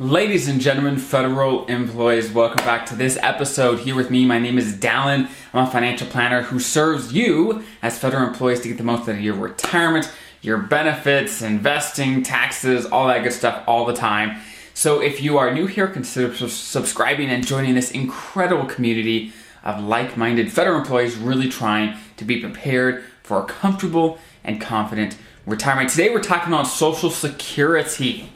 [0.00, 3.80] Ladies and gentlemen, federal employees, welcome back to this episode.
[3.80, 5.28] Here with me, my name is Dallin.
[5.52, 9.16] I'm a financial planner who serves you as federal employees to get the most out
[9.16, 10.10] of your retirement,
[10.40, 14.40] your benefits, investing, taxes, all that good stuff all the time.
[14.72, 20.16] So if you are new here, consider subscribing and joining this incredible community of like
[20.16, 25.90] minded federal employees really trying to be prepared for a comfortable and confident retirement.
[25.90, 28.32] Today, we're talking about Social Security.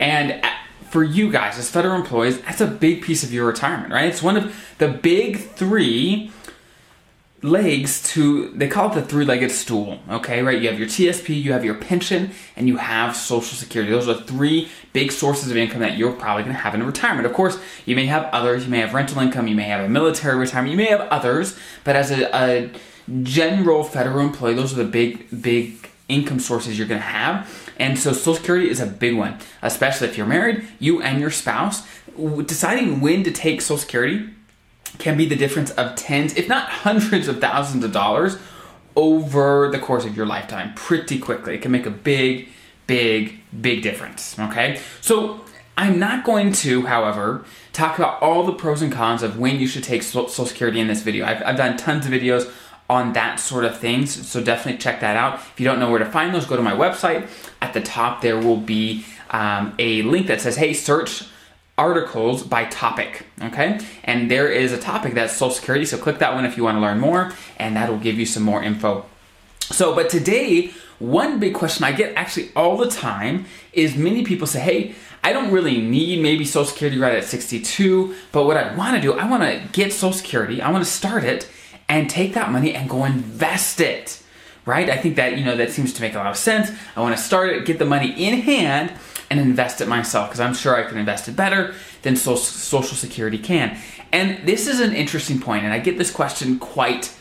[0.00, 0.44] And
[0.90, 4.06] for you guys as federal employees, that's a big piece of your retirement, right?
[4.06, 6.30] It's one of the big three
[7.42, 10.60] legs to they call it the three-legged stool okay right?
[10.60, 13.92] You have your tsp you have your pension and you have social security.
[13.92, 17.26] Those are three big sources of income that you're probably going to have in retirement.
[17.26, 18.64] Of course you may have others.
[18.64, 19.46] You may have rental income.
[19.46, 20.72] You may have a military retirement.
[20.72, 21.56] You may have others.
[21.84, 22.70] But as a, a
[23.22, 27.98] general federal employee those are the big big income sources you're going to have and
[27.98, 31.86] so Social Security is a big one, especially if you're married, you and your spouse.
[32.16, 34.30] Deciding when to take Social Security
[34.98, 38.36] can be the difference of tens, if not hundreds of thousands of dollars
[38.96, 41.54] over the course of your lifetime pretty quickly.
[41.54, 42.48] It can make a big,
[42.88, 44.36] big, big difference.
[44.36, 44.80] Okay?
[45.00, 45.42] So
[45.76, 49.68] I'm not going to, however, talk about all the pros and cons of when you
[49.68, 51.24] should take Social Security in this video.
[51.24, 52.52] I've, I've done tons of videos
[52.88, 54.26] on that sort of things.
[54.26, 55.34] So definitely check that out.
[55.34, 57.28] If you don't know where to find those, go to my website.
[57.60, 61.24] At the top, there will be um, a link that says, hey, search
[61.76, 63.78] articles by topic, okay?
[64.04, 66.76] And there is a topic that's Social Security, so click that one if you want
[66.76, 69.06] to learn more, and that'll give you some more info.
[69.60, 74.46] So, but today, one big question I get actually all the time is many people
[74.46, 78.74] say, hey, I don't really need maybe Social Security right at 62, but what I
[78.74, 81.48] want to do, I want to get Social Security, I want to start it,
[81.88, 84.22] and take that money and go invest it.
[84.66, 84.90] Right?
[84.90, 86.70] I think that, you know, that seems to make a lot of sense.
[86.94, 88.92] I want to start it, get the money in hand,
[89.30, 93.38] and invest it myself because I'm sure I can invest it better than Social Security
[93.38, 93.78] can.
[94.12, 97.14] And this is an interesting point, and I get this question quite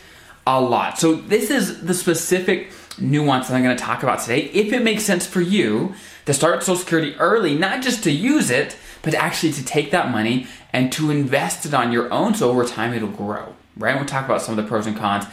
[0.45, 0.99] a lot.
[0.99, 4.43] So, this is the specific nuance that I'm going to talk about today.
[4.53, 5.95] If it makes sense for you
[6.25, 10.11] to start Social Security early, not just to use it, but actually to take that
[10.11, 13.95] money and to invest it on your own so over time it'll grow right?
[13.95, 15.25] We'll talk about some of the pros and cons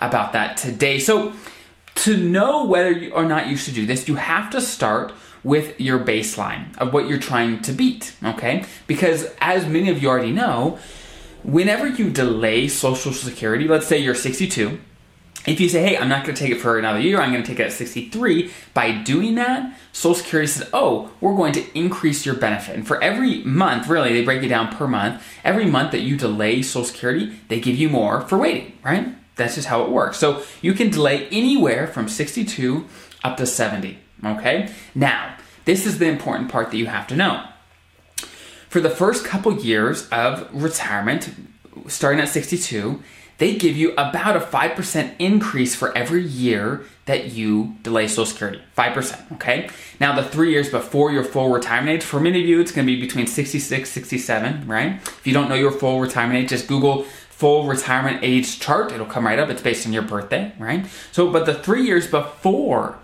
[0.00, 0.98] about that today.
[0.98, 1.32] So,
[1.96, 5.12] to know whether or not you should do this, you have to start
[5.42, 8.64] with your baseline of what you're trying to beat, okay?
[8.86, 10.78] Because as many of you already know,
[11.42, 14.78] whenever you delay Social Security, let's say you're 62,
[15.46, 17.42] if you say, hey, I'm not going to take it for another year, I'm going
[17.42, 21.78] to take it at 63, by doing that, Social Security says, oh, we're going to
[21.78, 22.76] increase your benefit.
[22.76, 26.16] And for every month, really, they break it down per month, every month that you
[26.16, 29.08] delay Social Security, they give you more for waiting, right?
[29.36, 30.18] That's just how it works.
[30.18, 32.86] So you can delay anywhere from 62
[33.24, 34.70] up to 70, okay?
[34.94, 37.46] Now, this is the important part that you have to know.
[38.68, 41.34] For the first couple years of retirement,
[41.88, 43.02] starting at 62,
[43.40, 48.60] they give you about a 5% increase for every year that you delay Social Security.
[48.76, 49.70] 5%, okay?
[49.98, 52.84] Now, the three years before your full retirement age, for many of you, it's gonna
[52.84, 55.00] be between 66, 67, right?
[55.02, 58.92] If you don't know your full retirement age, just Google full retirement age chart.
[58.92, 59.48] It'll come right up.
[59.48, 60.84] It's based on your birthday, right?
[61.10, 62.98] So, but the three years before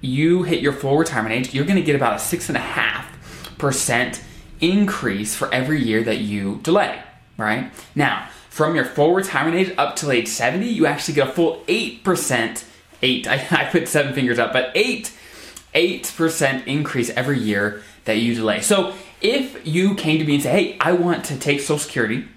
[0.00, 4.20] you hit your full retirement age, you're gonna get about a 6.5%
[4.62, 7.02] increase for every year that you delay,
[7.36, 7.70] right?
[7.94, 11.64] Now, from your full retirement age up till age 70, you actually get a full
[11.66, 12.64] 8%,
[13.02, 15.12] 8, I, I put seven fingers up, but 8,
[15.74, 18.60] 8% increase every year that you delay.
[18.60, 22.28] So if you came to me and say, hey, I want to take Social Security,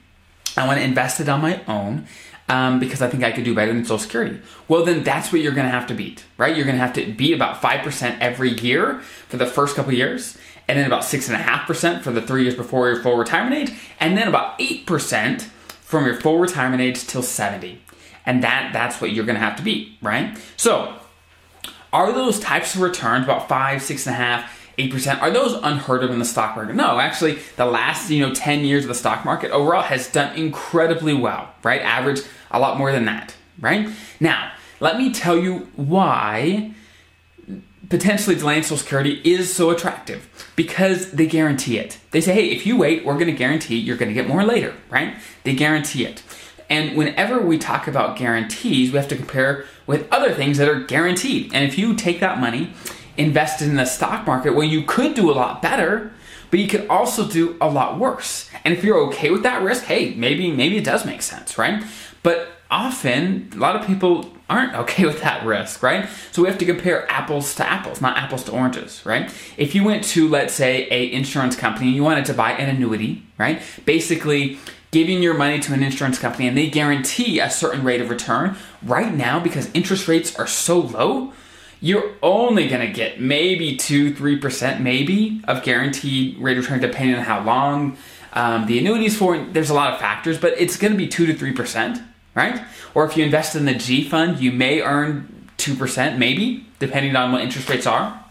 [0.58, 2.08] I want to invest it on my own,
[2.50, 4.40] um, because I think I could do better than Social Security.
[4.68, 6.56] Well, then that's what you're going to have to beat, right?
[6.56, 10.36] You're going to have to beat about 5% every year for the first couple years,
[10.68, 14.28] and then about 6.5% for the three years before your full retirement age, and then
[14.28, 15.48] about 8%
[15.88, 17.82] from your full retirement age till 70.
[18.26, 20.38] And that that's what you're gonna have to be, right?
[20.58, 20.94] So
[21.94, 25.54] are those types of returns about five, six and a half, eight percent, are those
[25.54, 26.76] unheard of in the stock market?
[26.76, 30.36] No, actually the last, you know, 10 years of the stock market overall has done
[30.36, 31.82] incredibly well, right?
[31.82, 32.20] Average
[32.52, 33.88] a lot more than that, right?
[34.20, 34.52] Now,
[34.82, 36.74] let me tell you why
[37.90, 42.00] potentially delaying Social Security is so attractive because they guarantee it.
[42.12, 44.44] They say, hey, if you wait, we're going to guarantee you're going to get more
[44.44, 45.16] later, right?
[45.44, 46.24] They guarantee it.
[46.70, 50.82] And whenever we talk about guarantees, we have to compare with other things that are
[50.82, 51.54] guaranteed.
[51.54, 52.74] And if you take that money,
[53.16, 56.12] invest in the stock market, well, you could do a lot better,
[56.52, 58.50] but you could also do a lot worse.
[58.66, 61.84] And if you're okay with that risk, hey, maybe maybe it does make sense, right?
[62.22, 66.08] But often a lot of people aren't okay with that risk, right?
[66.32, 69.32] So we have to compare apples to apples, not apples to oranges, right?
[69.58, 72.70] If you went to, let's say, a insurance company and you wanted to buy an
[72.70, 73.62] annuity, right?
[73.86, 74.58] Basically,
[74.92, 78.56] giving your money to an insurance company and they guarantee a certain rate of return,
[78.84, 81.34] right now, because interest rates are so low,
[81.80, 87.16] you're only going to get maybe 2 3% maybe of guaranteed rate of return depending
[87.16, 87.98] on how long
[88.34, 91.28] um, the annuities for there's a lot of factors but it's going to be 2
[91.28, 92.04] to 3%
[92.38, 92.62] right
[92.94, 97.32] or if you invest in the g fund you may earn 2% maybe depending on
[97.32, 98.24] what interest rates are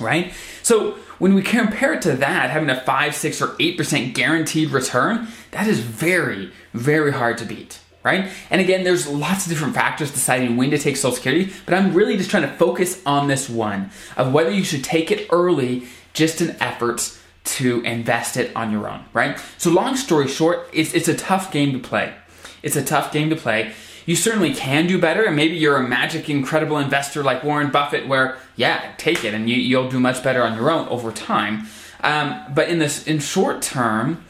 [0.00, 4.70] right so when we compare it to that having a 5 6 or 8% guaranteed
[4.70, 8.30] return that is very very hard to beat right?
[8.50, 11.94] And again, there's lots of different factors deciding when to take Social Security, but I'm
[11.94, 15.84] really just trying to focus on this one of whether you should take it early
[16.12, 19.40] just in efforts to invest it on your own, right?
[19.58, 22.14] So, long story short, it's, it's a tough game to play.
[22.62, 23.72] It's a tough game to play.
[24.06, 28.08] You certainly can do better, and maybe you're a magic, incredible investor like Warren Buffett,
[28.08, 31.66] where yeah, take it, and you, you'll do much better on your own over time.
[32.00, 34.24] Um, but in this, in short term,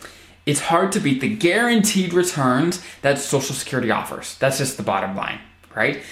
[0.45, 4.37] it's hard to beat the guaranteed returns that Social Security offers.
[4.39, 5.41] That's just the bottom line,
[5.75, 6.03] right?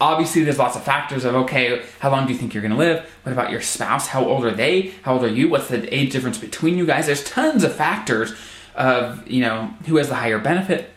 [0.00, 2.78] Obviously, there's lots of factors of okay, how long do you think you're going to
[2.78, 3.08] live?
[3.24, 4.06] What about your spouse?
[4.06, 4.92] How old are they?
[5.02, 5.48] How old are you?
[5.48, 7.06] What's the age difference between you guys?
[7.06, 8.34] There's tons of factors
[8.76, 10.90] of you know who has the higher benefit.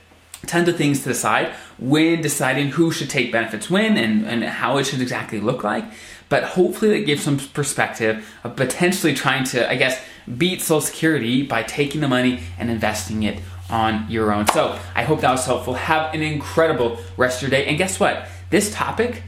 [0.48, 4.78] Tons of things to decide when deciding who should take benefits when and, and how
[4.78, 5.86] it should exactly look like.
[6.30, 10.02] But hopefully, that gives some perspective of potentially trying to, I guess,
[10.38, 13.40] beat Social Security by taking the money and investing it
[13.70, 14.48] on your own.
[14.48, 15.74] So I hope that was helpful.
[15.74, 17.68] Have an incredible rest of your day.
[17.68, 18.28] And guess what?
[18.50, 19.24] This topic,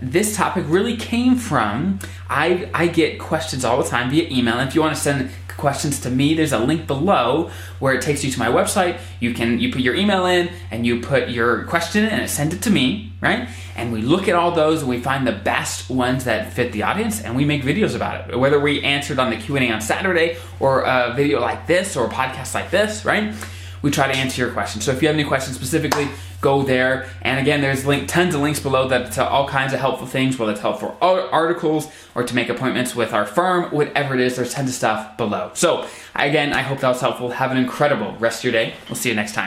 [0.00, 1.98] this topic really came from
[2.28, 4.58] I I get questions all the time via email.
[4.58, 8.00] And if you want to send questions to me, there's a link below where it
[8.00, 8.98] takes you to my website.
[9.20, 12.28] You can you put your email in and you put your question in and it
[12.28, 13.48] sends it to me, right?
[13.76, 16.84] And we look at all those and we find the best ones that fit the
[16.84, 18.38] audience and we make videos about it.
[18.38, 22.08] Whether we answered on the Q&A on Saturday or a video like this or a
[22.08, 23.34] podcast like this, right?
[23.82, 24.84] We try to answer your questions.
[24.84, 26.08] So if you have any questions specifically,
[26.40, 27.08] go there.
[27.22, 30.38] And again, there's link, tons of links below that to all kinds of helpful things,
[30.38, 34.52] whether it's helpful articles or to make appointments with our firm, whatever it is, there's
[34.52, 35.50] tons of stuff below.
[35.54, 37.30] So again, I hope that was helpful.
[37.30, 38.74] Have an incredible rest of your day.
[38.88, 39.46] We'll see you next time.